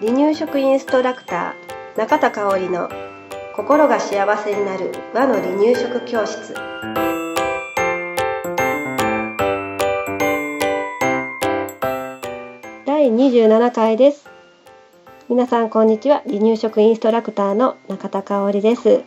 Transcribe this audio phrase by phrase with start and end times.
[0.00, 2.88] 離乳食インストラクター中田香織の
[3.54, 6.54] 心が幸せになる和の離乳食教室。
[12.86, 14.28] 第27回です。
[15.28, 16.22] 皆さんこんにちは。
[16.26, 19.02] 離乳食インストラクターの中田香織です。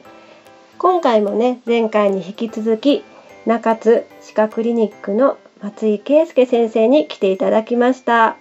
[0.78, 3.04] 今回もね前回に引き続き
[3.46, 8.36] 中津歯科クリニックの松井圭介先生に来ていただきました、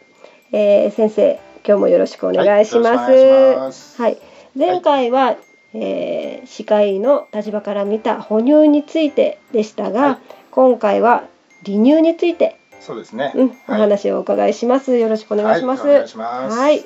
[0.51, 3.13] えー、先生今日もよろしくお願いします。
[3.13, 4.19] はい、はい、
[4.57, 5.39] 前回は、はい、
[5.75, 10.19] えー、歯科医の立場から見た哺乳についてでしたが、はい、
[10.51, 11.23] 今回は
[11.65, 14.99] 離乳についてそうですね、うん、お話をお伺いします。
[14.99, 15.87] よろしくお願いします。
[15.87, 16.85] はい。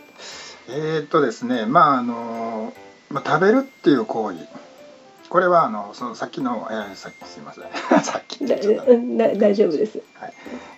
[0.69, 2.75] えー、っとですね、まああの
[3.09, 4.37] まあ食べるっていう行為。
[5.37, 7.65] これはあのそのさっきの、えー、さっきすみません
[8.03, 10.01] さっき大丈夫です。
[10.15, 10.33] はい。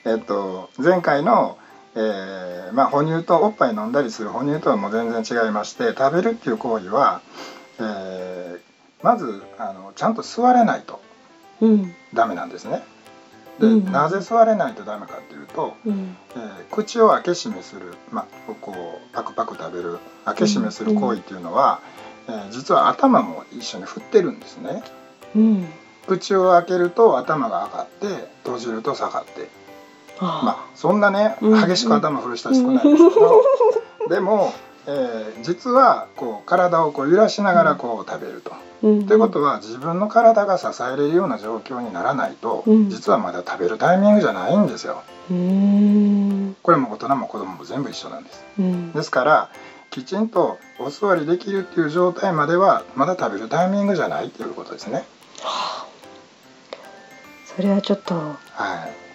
[0.04, 1.58] えー、っと前回の
[1.94, 7.20] えー、まあ、哺乳とおっぱい飲んだりする哺乳とはもう全然違いまして食べるっていう行為は、
[7.78, 8.60] えー、
[9.00, 11.00] まずあのちゃんと座れないと
[12.12, 12.83] ダメなんですね。
[13.61, 24.82] で、うん、なぜ座れないとダメかっていうと、うん、えー、口を開け閉めする、まあ、こうパクパク食べる開け閉めする行為っていうのは、うん、えー、実は頭も一緒に振ってるんですね。
[26.06, 29.48] 口を開けると頭が上がって閉じると下がって。
[30.20, 33.42] まあそんなね激しく頭振る人は少ないですけど、
[34.08, 34.52] でも、
[34.86, 38.52] えー、実はこう体をこう揺らしながらこう食べると。
[38.80, 45.02] ということは自分の体が支えれるような状況にならないと、実はまだ食べるタイミングじゃないんですよ。
[46.62, 48.44] これも大人も子供も全部一緒なんです。
[48.94, 49.50] ですから
[49.91, 55.05] きちんとお座りできるっていう状態まではまだ食べるタイミングじゃないっていうことですね。
[57.45, 58.36] それはちょっと、は
[58.86, 59.08] い、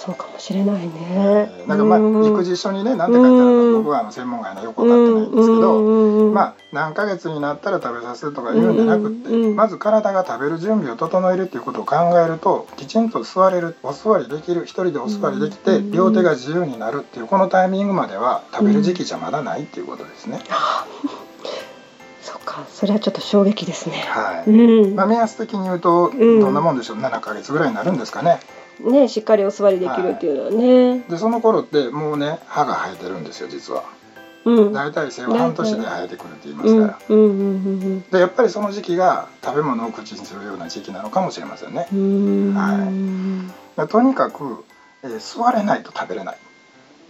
[0.00, 1.50] そうかもしれないね。
[1.66, 20.40] なんかまあ育児書にね何て書いてあるか僕はあの専門外のよく分かってないんですけど、まあ何ヶ月になったら食べさせるとか言うんじゃなくってまず体が食べる準備を整えるっていうことを考えるときちんと座れるお座りできる一人でお座りできて両手が自由になるっていうこのタイミングまでは食べる時期じゃまだないっていうことですね。
[22.30, 22.66] そっか。
[22.70, 23.96] それはちょっと衝撃ですね。
[24.08, 24.50] はい。
[24.50, 28.40] うん、まあ目安的に言うとどんなもんでしょう？7ヶ月ぐらいになるんですかね。
[28.80, 33.84] ねしっかりお座りできるっていうのはね、はい、でその頃ってもうね歯が生えてるんですよ実は。
[34.42, 41.86] うん、大体生後半年で生えてくるって言いますから、うんうんうん、でやっぱりその時期が食べ物を口にするような時期なのかもしれませんね。
[42.54, 44.64] はい、とにかく、
[45.02, 46.38] えー、座れないと食べれない、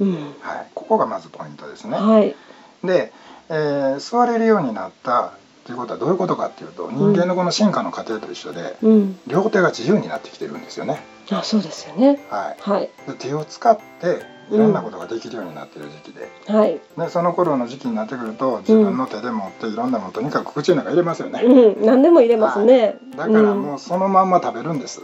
[0.00, 1.96] うん、はい、ここがまずポイントですね。
[1.96, 2.34] はい、
[2.82, 3.12] で、
[3.50, 5.32] えー、座れるようになった
[5.64, 11.00] ということはどういうことかっていうと人間のこの進化の過程と一緒で、うん、両手が自由になってきてるんですよね。
[11.30, 12.20] あそうですよね。
[12.30, 12.56] はい。
[12.60, 21.42] はい、で手を使っていろんなことができるようになってる時期で、うん、はい、でその頃の時期になってくると自分の手で持っていろんなものとにかく口の中入れますよね。
[21.42, 25.02] うん、何でも入れますね、はい、だからもうそのまんま食べるんです。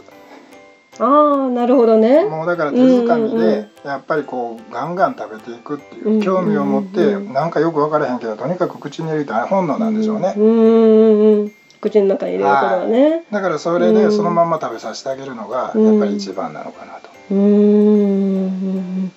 [0.99, 2.25] ああなるほどね。
[2.25, 10.33] もうだから手づかみでやっぱりこうガンガン食べていくっていう興味を持ってなんかよく分からへんけどとにかく口に入れた本能なんでしょうね。
[10.37, 17.09] うん口の中に入れることはね、はい、だからそれでそのまま食べさせてあげるのがやっぱり一番なのかなと。
[17.29, 19.11] うん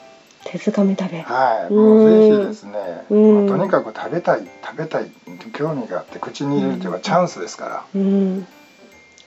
[0.44, 1.20] 手づかみ食べ。
[1.20, 1.72] はい。
[1.72, 5.10] もうぜひですね、まあ、とにかく食べたい食べたい
[5.52, 7.84] 興味があって口に入れるというのはチャンスですから。
[7.94, 8.46] うん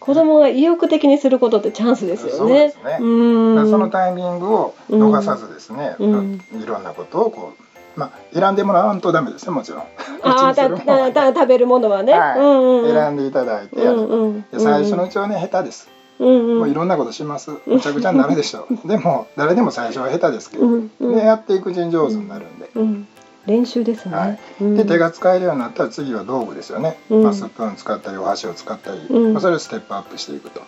[0.03, 2.73] 子供が意欲的にすることってチャンスですよね。
[2.97, 9.81] そのタイミングを逃さずですね、うん、いろんなことをこうまあ選んでもらわんとダメですねもちろん。
[10.23, 10.69] ああ、た
[11.13, 12.39] た食べるものはね、はい。
[12.39, 15.89] うんうん、選んでいただいて、うんうん、最初のうちはね下手です。
[16.19, 17.51] うんうん、もういろんなことします。
[17.65, 18.75] むちゃくちゃになるでしょう。
[18.87, 23.07] でも誰でも最初は下手ですけど、うんうん、でやっていくうちに上手になるんで、うん、
[23.45, 24.39] 練習ですね、はい。
[24.75, 30.61] で手が使えるようになったら次は道具ですよね、まあ、スプーン使ったりお箸を使ったり、まあ、それをステップアップしていくと、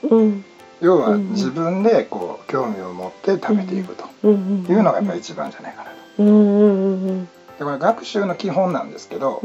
[0.81, 4.05] 要は自分でこう興味を持って食べていくと。
[4.27, 4.29] い
[4.73, 5.95] うのがやっぱり一番じゃないかなと。
[7.57, 9.41] でこれ学習の基本なんですけど、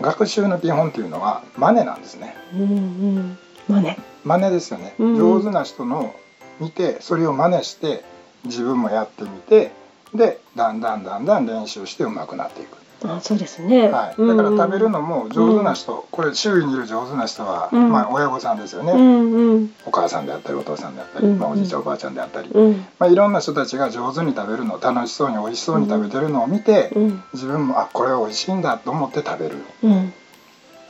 [0.00, 2.36] 学習の基本っていうのは真似なんですね。
[2.52, 3.96] 真似。
[4.24, 6.12] 真似ですよね、上手な人の
[6.58, 8.04] 見てそれを真似して
[8.44, 9.70] 自分もやってみて
[10.14, 12.76] でだんだんだんだん練習してうまくなっていく。
[13.04, 26.90] あそうですね、はい、だから食べるのも上手な人、うん、これ周囲にいる上手な人は、うん、まあ、親御さんですよね、うんうん、お母さんであったりお父さんであったり、うんうん、まあ、おじいちゃんおばあちゃんであったり、うん、まあ、いろんな人たちが上手に食べるの楽しそうに美味しそうに食べてるのを見て、
[27.34, 29.56] 自分もあこれは美味しいんだと思って食べる、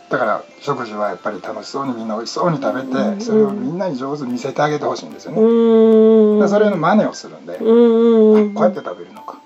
[0.09, 7.67] だから食事はやっぱり楽しそうにみんな美味しそうに食べて、うんそれをみんなに上手に見せてあげてほしいんですようね、それの真似をするんで、うん。
[7.67, 9.41] うんうんこうやって食べるのか。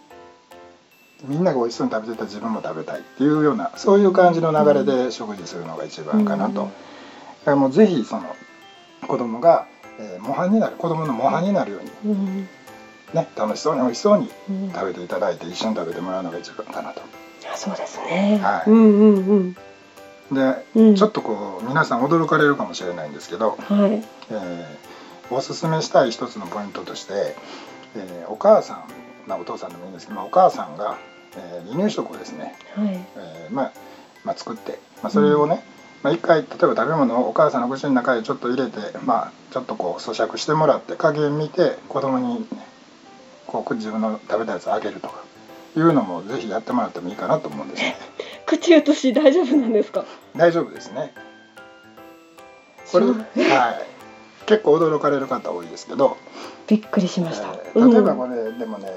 [1.25, 6.69] みんなが美味しそうに食べてたら自分も食べたいっていうようなそういう感じの流れで食事するのが一番かなと、うん。
[6.69, 6.71] だか
[7.47, 8.35] らもうぜひその
[9.07, 9.67] 子供が、
[9.99, 12.49] えー模範になる子供の模範になるようにうん。
[13.15, 14.73] ね楽しそうに美味しそうにうん。
[14.73, 17.01] 食べていただいて一緒に食べてもらうのが一番かなと。
[17.53, 18.71] あそうですね、はい。
[18.71, 19.57] うんうん
[20.33, 20.95] で、うん。
[20.97, 23.93] ちょっとこう皆さん驚かれるかもしれないんですけど、うんはい。
[23.93, 24.91] えー
[25.33, 27.37] おすすめしたい一つのポイントとして、
[27.95, 28.85] えーお母さん、
[29.29, 30.99] まあ、お父さんでもいいんですけど、まあ、お母さんが、
[31.37, 33.07] えー離乳食をですね、はい。
[33.17, 33.73] えーまあ
[34.25, 35.63] まあ、作って、まあ、それをね、
[36.03, 42.47] まあ、一回例えば食べ物をお母さんの口の中にちょっと入れて、まあ、ちょっとこう咀嚼してもらって加減見て子供に、ね、
[43.47, 45.23] こう自分の食べたやつをあげるとか
[45.77, 47.97] いうのもぜひやってもらってもいいかなと思うんですね
[48.59, 50.05] 口移し大丈夫なんですか？
[50.37, 51.13] 大丈夫ですね。
[52.91, 56.17] これ、はい、結構驚かれる方多いですけど、
[56.67, 58.89] びっくりしました、えー例えばこれ、でもね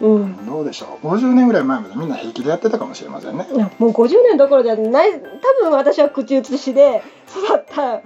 [0.00, 3.46] うん、どうでしょう？50年ぐらい前までみんな平気でやってたかもしれませんね。
[3.78, 5.12] もう50年どころじゃない。
[5.12, 5.18] 多
[5.62, 8.00] 分私は口移しで育った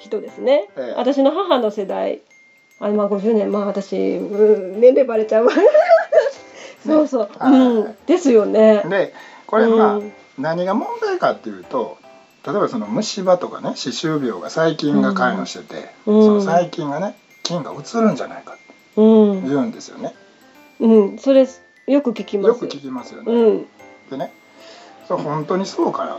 [0.00, 0.98] 人ですね、ええ。
[0.98, 2.20] 私の母の世代。
[2.80, 3.52] あまあ50年。
[3.52, 5.46] まあ私、うん、年齢バレちゃう。
[5.46, 5.52] わ
[6.84, 7.52] そうそう、はい。
[7.52, 7.96] うん。
[8.06, 8.82] ですよね。
[8.88, 9.12] で
[9.48, 10.12] これまあ、うん。
[10.38, 11.98] 何が問題かっていうと
[12.46, 16.22] 例えばその虫歯とかね歯周病が細菌が関与してて、うん。
[16.22, 18.68] その細菌がね菌が移るんじゃないかって
[18.98, 20.12] うん、言うんですよね、
[20.80, 21.46] うん、それ
[21.86, 22.48] よく聞きます。
[22.48, 23.66] よく聞きますよね、うん。
[24.10, 24.32] でね
[25.06, 26.18] それ本当にそうかな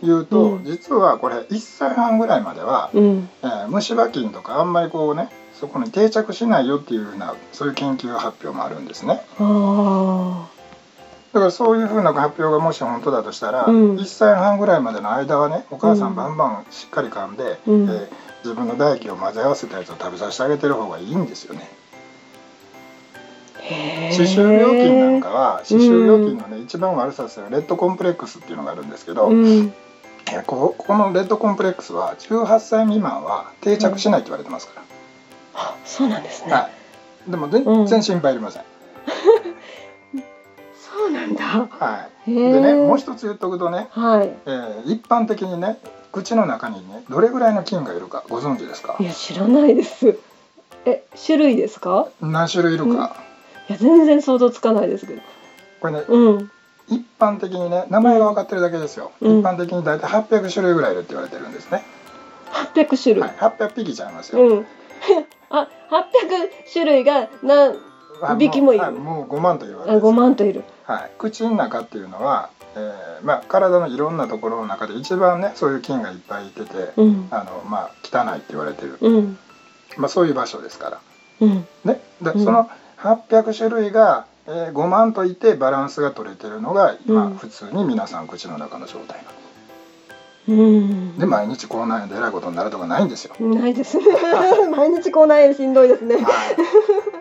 [0.00, 0.64] というと、うん。
[0.64, 3.28] 実はこれ1歳半ぐらいまでは、うん。
[3.42, 9.20] えー虫歯菌とかあんまりこうねそこに定着しないよっていうふうなそういう研究発表もあるんですね。
[9.40, 10.48] あ
[11.32, 13.96] だからそういうふうな発表がもし本当だとしたら、うん。
[13.96, 16.12] 1歳半ぐらいまでの間はねお母さうん。
[16.12, 17.84] んバンバンしっかり噛んで、うん。
[17.84, 18.08] えー
[18.44, 21.68] 自分の唾液を混ぜ合わせたやつを食べさせてあげてる方がいいんですよね。
[24.12, 29.72] 歯周病菌なんかは歯周病菌のね一番悪さするレッドコンプレックスっていうのがあるんですけど、うん。
[30.30, 34.82] えーここのレッドコンプレックスは18歳未満は定着しないって言われてますか
[35.54, 36.70] あそうなんですね、ら、は
[37.26, 38.62] い、でも全うん然心配いりません、
[41.34, 41.76] なんだ。
[41.86, 44.28] はい、でねもう一つ言っとくとね、はい。
[44.46, 45.78] えー一般的にね
[46.12, 48.96] 口の中にねどれぐらいの菌がいるかご存知ですか？
[49.00, 50.18] いや知らないです。
[50.86, 52.08] え種類ですか？
[52.20, 53.16] 何種類いるか、
[53.68, 55.22] いや全然想像つかないですけど。
[55.80, 56.50] これねうん。
[56.88, 59.40] 一般的にね名前が分かってるだけですよ、うん。
[59.40, 61.84] 一般的に大体800種類ぐらいいるって言われてるんですね、
[62.74, 64.66] 800種類、はい、800匹ちゃいますよ、うん。
[65.50, 67.76] あ800種類が何
[68.22, 70.06] あ匹もいるはいもう5万というわけあです。
[70.06, 70.64] 5万といる。
[70.84, 77.28] はい、口の中っていうのは、えーまあ、体のいろんなところの中で一番ねそういう菌がいっぱいいてて、うん。
[77.30, 79.38] あのまあ、汚いって言われてる、うん。
[79.96, 81.00] まあ、そういう場所ですから。
[81.40, 81.66] うん。
[81.84, 82.44] ね、でうん。
[82.44, 87.36] その800種類が、えー5万といてバランスが取れてるのが、まあうん。
[87.36, 89.48] 普通に皆さん口の中の状態なんです。
[90.48, 91.18] うん。
[91.18, 93.34] で毎日こうなんでえらいことになるとかないんですよ。
[93.40, 94.04] ないですね。
[94.74, 96.16] 毎日口内炎しんどいですね。
[96.16, 96.24] はい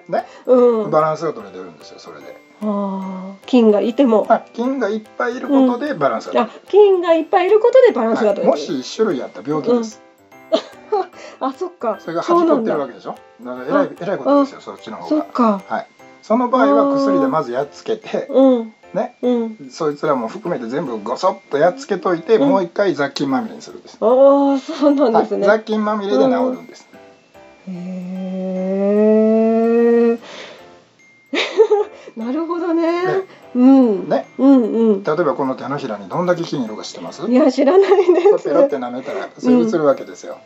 [0.10, 0.92] ね、うん。
[0.92, 3.34] バランスが取れてるんですよそれで、あー。
[3.46, 4.26] 菌がいても。
[4.28, 10.02] まあ、菌がいっぱいいることでバランスがあ取れて菌がいっぱいいることでバラる、ンスがはい、も取れてる、し1種類やったら病気です、
[11.40, 11.98] あそっか。
[12.00, 13.16] それがはじこってるわけでしょ？
[13.44, 13.54] だ。
[13.56, 15.10] からえらいえらいことですよそっちの方が。
[15.10, 15.62] そっか。
[15.68, 15.88] はい。
[16.24, 18.74] その場合は薬でまずやっつけてうん。
[18.94, 19.18] ね。
[19.22, 19.70] うん。
[19.70, 22.50] そいつらも含めて全部ごそっとやっつけといて、うん。
[22.50, 26.88] もう一回雑菌まみれにするんですああそうなんですね、はい、雑菌まみれで治るんです、
[27.70, 27.72] へ
[32.18, 32.84] なるほどね。
[33.56, 34.10] うん。
[34.10, 34.26] ね。
[34.40, 35.04] うんうん。
[35.04, 37.30] 例えばこの手のひらにどんだけ菌いるか知ってます？
[37.30, 38.44] いや知らないです。
[38.44, 40.40] ペロって舐めたらそれ移るわけですよ、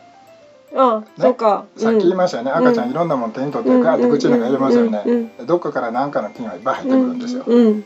[0.76, 1.64] あ、そうか。
[1.76, 5.46] さっき言いましたよね、うん赤ちゃんいろんなもの手に取ってガーって口の中に入れますよね、うんうん。
[5.46, 7.44] どっかから何かの菌がいっぱい入ってくるんですよ、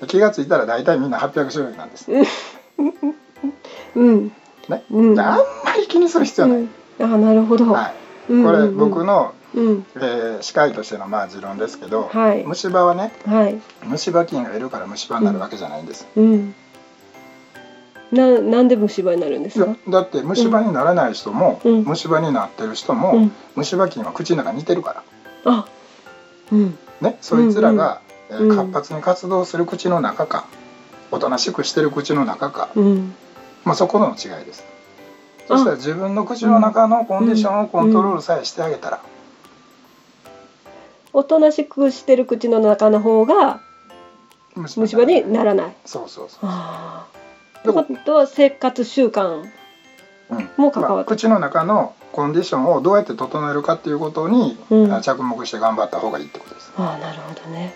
[0.09, 2.19] 気がついたら大体みんな800種類なんです、う
[4.02, 4.33] ん。
[4.69, 4.83] ね。
[4.90, 5.14] うん。
[5.14, 7.14] であんまり気にする必要はない、うん。
[7.14, 7.93] あなるほど、は
[8.28, 9.87] い、うんこれ僕の、うん。
[9.97, 12.45] えー歯科医としてのまあ持論ですけど、はい。
[12.45, 13.61] 虫歯はねはい。
[13.85, 16.55] 虫歯菌がいるから虫歯になるわけじゃないんです、うん。
[18.13, 19.75] ななんで虫歯になるんですか？
[19.89, 21.85] だって虫歯にならない人も、うん。
[21.85, 23.33] 虫歯になってる人も、うん。
[23.57, 25.03] 虫歯菌は口の中に似てるか
[25.45, 25.53] ら。
[25.53, 25.67] あ
[26.53, 26.79] うん。
[27.01, 28.57] ねそいつらが、えーうん。
[28.57, 30.47] 活発に活動する口の中か
[31.11, 33.15] おとなしくしてる口の中か、うん。
[33.65, 34.65] まあ、そこの違いです。
[35.49, 39.01] そしたら自分の口の中のコンディションをコントロールさえしてあげたら、
[41.17, 43.63] おとなしくしてる口の中の方が
[44.55, 45.77] 虫虫歯にならない。
[45.87, 46.51] そうそうそう。
[47.59, 49.43] ってことは生活習慣
[50.29, 50.51] うん。
[50.59, 56.71] も関わってまあ口の中のコンディションをどうやって整えるかっていうことに、う着目して頑張った方がいいってことです。
[56.77, 57.73] ああなるほどね。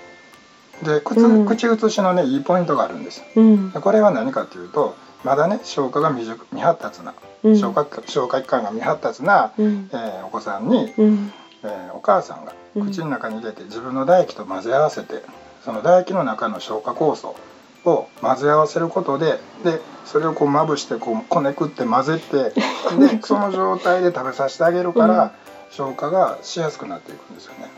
[0.83, 1.47] で口,、うん。
[1.47, 3.21] 口移しのねいいポイントがあるんです。
[3.21, 3.25] よ。
[3.37, 3.71] うん。
[3.73, 7.59] でこれは何かっていうとまだね消化が未熟未発達なうん。
[7.59, 9.89] 消化消化器官が未発達な、うん。
[9.95, 11.33] えーお子さんに、うん
[11.65, 15.23] えーお母さんがうん口の中に入れて自分の唾液と混ぜ合わせて
[15.65, 17.37] その唾液の中の消化酵素
[17.85, 22.53] を混ぜ合わせることででそれをこうまぶしてこうこねくって混ぜてで
[23.23, 25.31] その状態で食べさせてあげるから、うん
[25.73, 27.71] 消化がしやすくなっていくんですよね。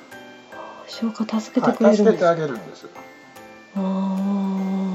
[0.88, 2.86] 消化助けてくはい、れるんです助けてあげるんです。
[3.76, 3.80] ああ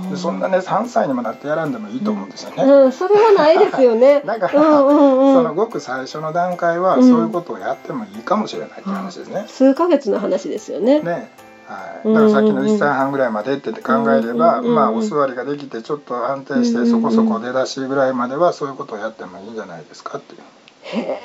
[0.10, 2.64] でそんなね3歳にもなってやらんでもいいと思うんですよね。
[2.64, 2.92] うん。
[2.92, 4.22] それはないですよね。
[4.26, 7.10] だから、そのごく最初の段階はうん。
[7.10, 9.46] そういうことをやってもいいかもしれないって話ですね。
[9.48, 11.00] 数ヶ月の話ですよね。
[11.00, 11.32] ね。
[11.68, 20.42] はい、うんだからさっきの1歳半ぐらいまでって考えれば、うんまあお座りができてちょっと安定してそこそこ出だしぐらいまではそういうことをやってもいいんじゃないですかっていう。
[20.84, 21.20] へえ。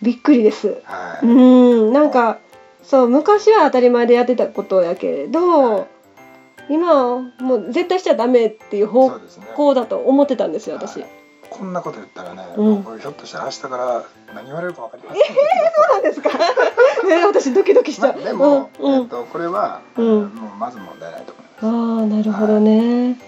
[0.00, 0.78] びっくりです。
[0.84, 1.26] はい。
[1.26, 1.28] う
[1.90, 1.92] ん。
[1.92, 2.38] なんか
[2.82, 5.88] そう昔は当たり前でやってたことやけれど
[6.68, 9.10] 今はもう絶対しちゃダメっていう方
[9.56, 11.10] 向だと思ってたんですよ私、はい
[11.50, 12.82] こんなこと言ったらね、うん。
[12.82, 14.02] 僕ひょっとしたら明日から
[14.34, 15.24] 何言われるか分かりません。
[15.24, 16.30] そうなんですか？
[17.08, 19.00] えー私ドキドキしちゃう、まあでも、うんうん。
[19.02, 20.06] えっとこれは、うん。
[20.06, 21.66] もうまず問題ないと思います。
[21.66, 23.18] ああなるほどね、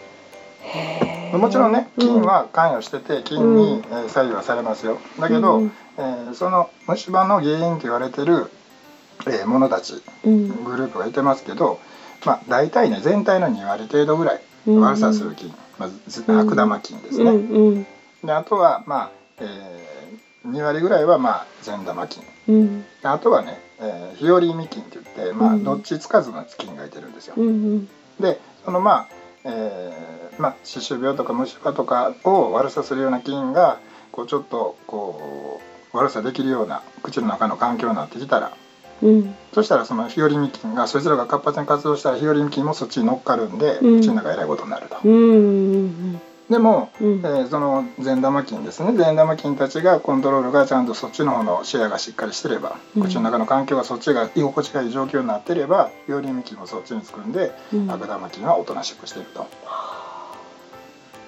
[0.63, 4.99] へえもちろんね菌は関与してて菌に、えー左右はされますよ。
[5.21, 8.51] だけど、うんえーその虫歯の原因と言われてる、
[9.29, 10.65] えーものたちうん。
[10.65, 11.79] グループがいてますけど、
[12.27, 16.39] まあ、大体ね全体の2割程度ぐらいうん悪さする菌、まずうん。
[16.39, 17.87] 悪玉菌ですうんね、うん。
[18.27, 19.77] であとはまあ、えー
[20.47, 22.23] 2割ぐらいはまあ善玉菌。
[22.49, 22.83] うん。
[22.83, 25.65] であとはね、えー、日和見菌って言って、まあ、うん。
[25.65, 27.35] どっちつかずの菌がいてるんですよ。
[27.37, 27.89] うんうん。
[28.21, 29.07] でそのまあ、
[29.45, 33.79] えーまあ歯周病とか虫歯とかを悪さするような菌が
[34.13, 35.61] こうちょっとこ
[35.93, 38.53] う悪さできるような口の中の環境になってきたら
[39.03, 39.35] うん。
[39.53, 44.01] そしたらその日和見菌がそいつらが活発に活動したら日和見菌もそっちに乗っかるんで、うん。
[44.01, 44.97] 口の中えらいことになると。
[46.51, 47.19] でも、うん。
[47.19, 48.93] えーその善玉菌ですね。
[48.97, 53.03] 善玉菌たちがコントロールがちゃんとそっちの方のシェアがしっかりしてれば、うん。
[53.03, 57.91] 口の中の環境がそっちが居心地がいい状況になってれば日和見菌もそっちにつくんで、うん。
[57.91, 59.47] 悪玉菌はおとなしくしてると。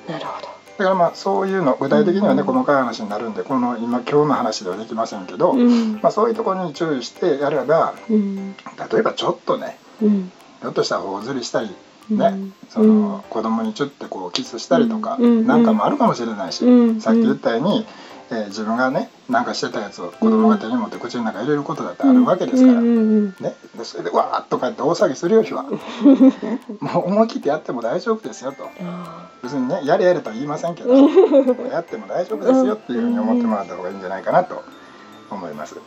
[0.09, 5.95] なるほどだからまあそういうの具体的にはねうん細かい話になるんでこの今今日の話ではできませんけど、うん。
[5.95, 8.55] まあ、そういうところに注意してやればうん。
[8.93, 10.33] 例えばちょっとねうん。
[10.61, 11.75] ひょっとしたら頬ずりしたり
[12.13, 12.19] うん。
[12.19, 12.33] ね、
[12.69, 15.47] その子供にチュッてこうキスしたりとかうん。
[15.47, 17.01] なんかもあるかもしれないし、うん。
[17.01, 17.87] さっき言ったように、
[18.31, 22.81] えー自分がねなんかしてたやつを子供が手に持って口の中に入れることだってあるわけですから。
[22.81, 23.35] ね、
[23.77, 25.65] でそれでわーっとかって大騒ぎするよりは。
[26.81, 28.65] もう思い切ってやっても大丈夫ですよと。
[28.83, 34.65] あ別にねやれやれとは言いませんけどやっても大丈夫ですよっていうふうに思ってもらった方がいいんじゃないかなと
[35.31, 35.75] 思います。
[35.75, 35.81] で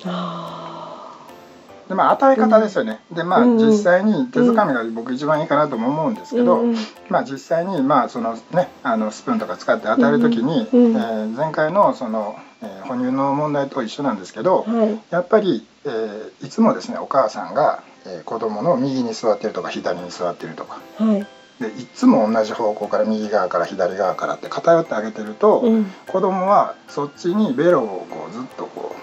[1.95, 2.99] まあ与え方ですよね。
[3.11, 6.63] でまあうん実際に手づかみが僕一番いいかなとも思うんですーけど、
[7.09, 10.95] まあ実際にまあそのねあのスプーンとか使って与える時に、うん。
[10.95, 14.99] えー前回のその、えー哺乳の問題と一緒なんですけど、はい。
[15.09, 20.79] やっぱり、えーいつもですねお母さんが、えー子供の右に座ってるとか左に座ってるとか。
[20.97, 21.27] はい。
[21.59, 25.85] でいつも同じ方向から右側から左側からって偏ってあげてると、うん。
[26.07, 28.95] 子供はそっちにベロをこうずっとこ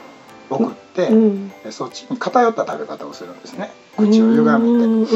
[0.50, 1.52] う送って、うん。
[1.64, 3.70] えそっちに偏った食べ方をするんですね。
[3.96, 5.06] 口を歪め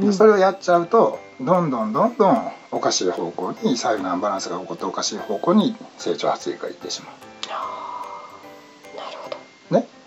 [0.00, 0.06] て。
[0.06, 7.10] でそれをやっちゃうとどんどんどんどんおかしい方向に左右のアンバランスが起こっておかしい方向に成長発育がいってしまう。
[7.12, 7.18] ね、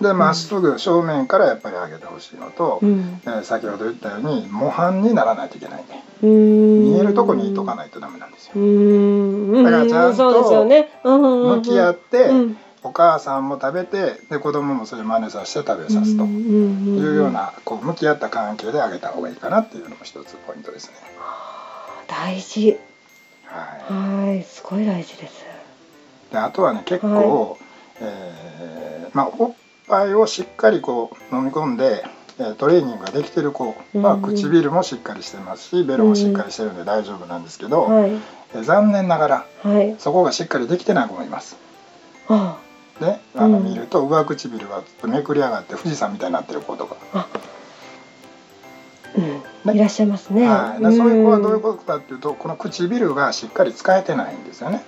[0.02, 3.22] でまっすぐ正面からやっぱり上げてほしいのと、うん。
[3.26, 6.04] えー先ほど言ったように模範にならないといけないね。
[6.22, 6.30] 見
[6.92, 8.52] 見えるとこにいとかないとダメなんですよ。
[8.56, 9.64] うん。
[9.64, 10.66] だからちゃんと
[11.04, 12.58] 向き合って、うん。
[12.84, 16.24] お母さんも食べてで子供もそれ真似させて食べさすと。
[16.26, 20.94] いうようなこう向き合った関係であげた方がいいかなっていうのも一つポイントですね。
[22.08, 22.78] 大事。
[23.46, 24.28] はい。
[24.28, 25.46] はいすごい大事です。
[26.32, 27.58] であとはね結構、
[28.00, 29.32] えーまあ、
[29.90, 32.04] おっぱいをしっかりこう飲み込んで、
[32.40, 34.22] えートレーニングができてる子はうんうん。
[34.22, 38.12] 唇もしっかりしてますしベロもしっかりしてるんで大丈夫なんですけど、はい。
[38.12, 39.96] えー残念ながらはい。
[39.98, 41.58] そこがしっかりできてない子もいます。
[42.28, 42.60] あ
[43.00, 43.64] であのうん。
[43.64, 46.98] 見ると上唇がめくり上がって富士山みたいになってる子とか、
[49.66, 49.76] うん。
[49.76, 50.48] いらっしゃいますね。
[50.48, 54.84] はい、でそういう子はどういうことかっていうとこの唇がしっかり使えてないんですよね。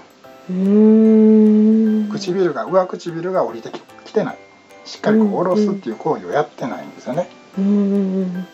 [0.49, 2.09] うーん。
[2.11, 4.37] 唇が上唇が降りてききてない
[4.89, 7.29] しっかりこう下ろすっていう行為をやってないんですよね。
[7.57, 8.47] うんうんうん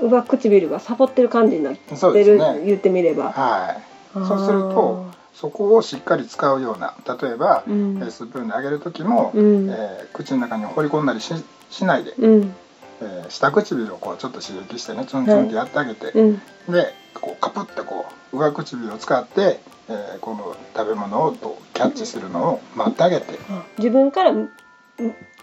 [0.00, 2.62] 上唇がサボってる感じになってる、そうですね。
[2.64, 3.32] 言ってみれば。
[3.32, 3.82] はい。
[4.14, 7.98] そうするとそこをしっかり使うような例えば、うん。
[7.98, 9.68] えースプーンであげる時も、うん。
[9.68, 11.34] えー口の中に放り込んだりし
[11.70, 12.54] しないで、うん。
[13.00, 16.34] えー下唇をこうちょっと刺激してねツンツンってやってあげて、うん。
[16.72, 24.50] でこうカプってこう上唇を使って、えーこの食べ物をとキャッチするのを待ってあげて、あ自分からうん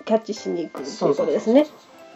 [0.05, 1.65] キャッチしに行くっていうことですね。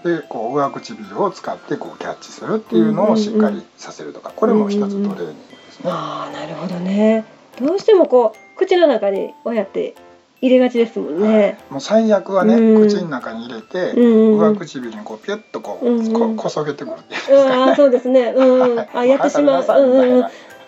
[0.04, 5.92] でこう上唇を使ってこうキャッチするっていうのをしっかりさせるとかこれも一つトレーニングですね。
[5.92, 7.26] ああなるほどね。
[7.60, 9.96] どうしてもこう口の中に親って
[10.42, 11.58] 入れがちですもんね。
[11.70, 18.34] もう最悪はね、うん口の中に入れて、うんうん上唇にこうピュッとこう、うんうんここそげてくるっていうんですかうん、あーそうですね。
[18.36, 19.66] うん、はいあやってしまう。
[19.66, 20.26] うんうん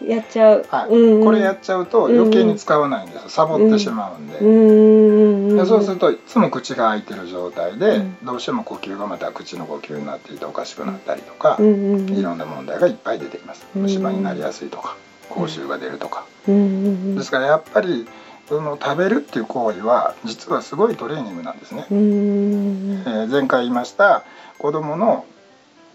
[0.07, 0.65] やっちゃう。
[0.69, 0.89] はい。
[0.89, 5.57] うん、これやっちゃうと余計に使わないんですサボってしまうんで,、うん。
[5.57, 8.17] でそうするといつも口が開いてる状態で、うん。
[8.23, 13.65] どうしても呼吸がまた口の呼吸になっていておかしくなったりとか、いろんな問題がいっぱい出てきます。
[13.75, 13.81] うん。
[13.83, 14.95] 虫歯になりやすいとか
[15.29, 18.07] 口臭が出るとか、ですからやっぱり
[18.49, 24.23] その食べるっていう行為は実はすごいトレーニングなんですね、えー前回言いました
[24.57, 25.25] 子どもの、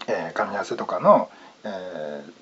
[0.07, 1.29] えー噛み合わせとかの、
[1.63, 2.36] えーまあ、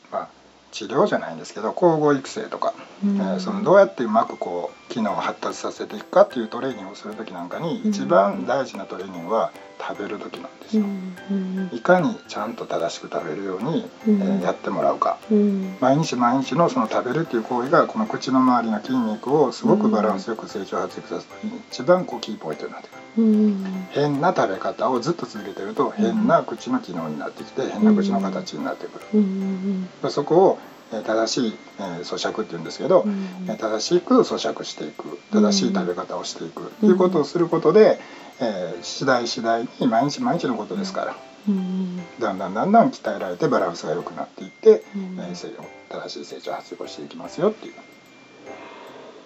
[0.76, 3.16] 治療じゃないんですけど交互育成とか、うん。
[3.18, 7.90] えーそのどうやってうまくこう機能を発達させていくかっていうトレーニングをする時なんかにうん。
[7.92, 10.88] 一番大事なトレーニングは食べる時なんですうよ。
[10.88, 14.22] んいかにちゃんと正しく食べるように、えうん。
[14.40, 15.18] ーやってもらうか。
[15.32, 15.76] うん。
[15.82, 23.24] 毎日毎日のその食べるっていう行為がこの口の周りの筋肉をすごくバランスよく成長発育させる時に一番こうキーポイントになってくる。
[23.24, 23.88] うん。
[23.92, 29.88] 変な食べ方をずっと続けてると変な口の機能になってきて変な口の形になってくる、うん。
[30.04, 30.12] うん。
[30.12, 30.60] そこを
[30.94, 33.28] えー正しい、えー咀嚼っていうんですけど、うん。
[33.48, 35.18] えー正しく咀嚼していく。
[35.34, 36.62] 正しい食べ方をしていく。
[36.64, 38.00] っていうことをすることで、
[38.42, 45.20] えー次第次第に毎日毎日のことですからうんだんだんだんだん鍛えられてバランスが良くなっていって、うん。
[45.20, 45.52] えー
[45.88, 47.74] 正しい成長発育をしていきますよっていう。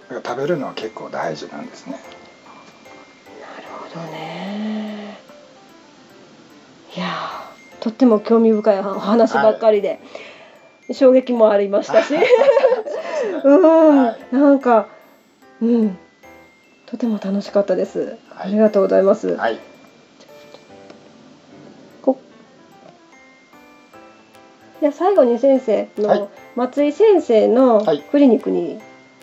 [0.09, 1.93] だから食べるのは結構大事なんですね。
[1.93, 2.01] なる
[3.69, 5.17] ほどね。
[6.95, 9.99] いやーとっても興味深いお話ばっかりで、
[10.91, 12.13] 衝撃もありましたし、
[13.43, 14.35] うん、はい。
[14.35, 14.87] なんか、
[15.61, 15.97] うん、
[16.89, 18.17] とても楽しかったです。
[18.31, 19.35] あはいりがとうございます。
[19.35, 19.59] はい、
[22.01, 22.17] こ
[24.81, 28.79] じゃあ最後に先生の、はい松井先生のはいクリニックに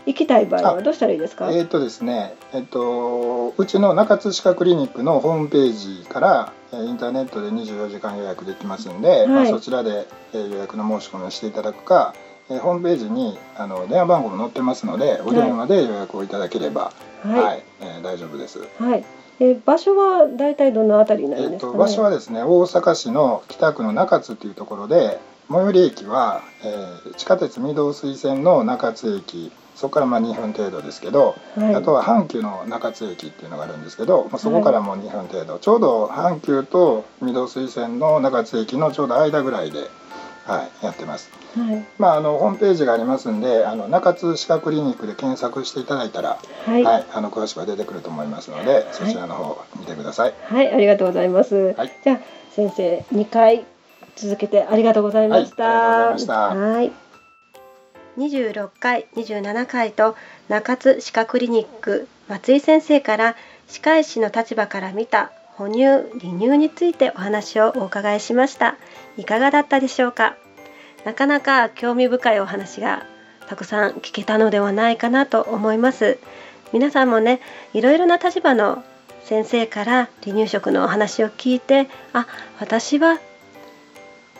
[0.06, 1.50] 行きたい場合はあどうしたらいいですか？
[1.50, 12.14] えーとですね、えっと、うちの中津歯科クリニックのホームページからえーインターネットで24時間予約できますんで、いまあ、そちらでえー予約の申し込みをしていただくか、
[12.50, 18.60] えーホームページにあの電話番号も載ってますのでお電話で予約をいただければ、はいはい、えー大丈夫です。
[18.78, 19.04] はい。
[19.38, 21.78] え場所はだいたいどのあたりになんですかね？
[21.78, 25.18] 場所はですね大阪市の北区の中津というところで
[25.50, 39.80] 最寄り駅は、えー地下鉄御堂水線の中津駅そこからまあ2分程度ですけど、はい、あとは阪急の中津駅っていうのがあるんですけど、まあ、そこからもう2分程度、ちょうど阪急と御堂水線の中津駅のちょうど間ぐらいで、
[40.46, 41.30] はい、やってます。
[41.56, 50.34] はい、まあ、あのホームページがありますんであの中津歯科クリニックで検索していただいたら、はい、ははいい、あの詳しくは出てくると思いますので、そちらの方見てください。
[50.50, 51.74] ありがとうございます。
[51.76, 52.20] はいじゃあ
[52.52, 53.64] 先生2回
[54.14, 55.64] 続けてありがとうございました。
[55.64, 56.92] はいありがとうございましたはい。
[58.16, 60.16] 26回、27回と
[60.48, 63.36] 中津歯科クリニック松井先生から
[63.68, 68.76] 歯科医師の立場から見た哺乳離乳についてお話をお伺いしました。
[69.16, 70.36] いかがだったでしょうか？
[71.04, 73.06] なかなか興味深いお話が
[73.48, 76.18] たくさん聞けたのではないかなと思います。
[76.72, 77.40] 皆さんもね、
[77.74, 78.82] いろいろな立場の
[79.22, 82.26] 先生から離乳食のお話を聞いて、あ、
[82.58, 83.18] 私は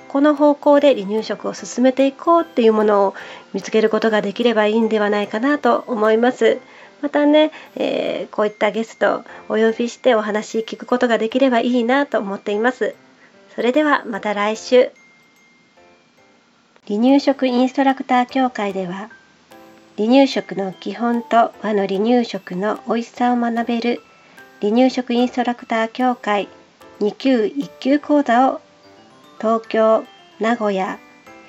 [0.09, 3.15] この方向で離乳食を進めていこうっていうものを
[3.53, 6.59] 見つけることができればいいんではないかなと思います。
[7.03, 12.95] またね、えーこういったゲストをお呼びしてお話聞くことができればいいなと思っています。
[13.57, 14.91] それではまた来週。
[16.87, 19.09] 離乳食インストラクター協会では
[19.97, 24.01] 離乳食の基本と和の離乳食の美味しさを学べる
[24.61, 26.49] 離乳食インストラクター協会
[27.01, 28.61] 2級1級講座を
[29.41, 30.05] 東京、
[30.39, 30.99] 名古屋、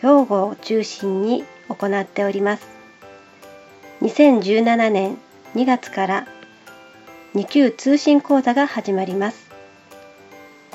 [0.02, 2.68] 兵庫を中心に行っております。
[4.02, 5.18] 2017年
[5.56, 6.28] 2月から
[7.36, 9.47] 2級通信講座が始まります。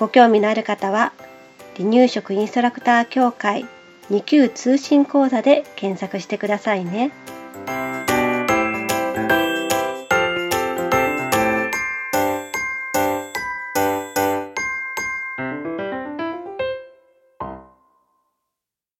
[0.03, 1.13] ご興味のある方は
[1.77, 3.67] 離乳食インストラクター協会
[4.11, 7.13] 2級通信講座で検索してくださいね。